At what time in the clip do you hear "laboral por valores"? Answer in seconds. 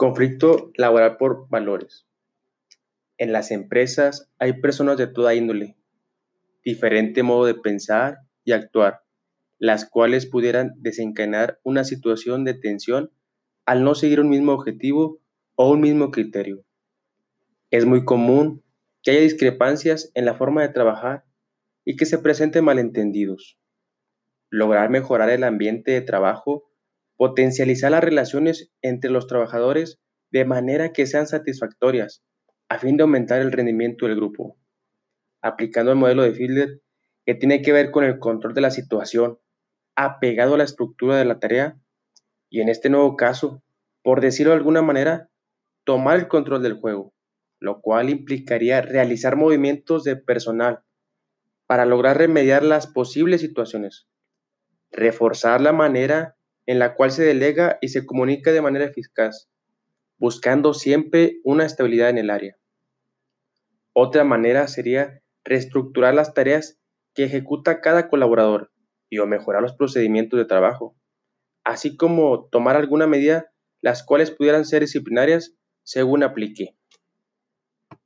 0.76-2.06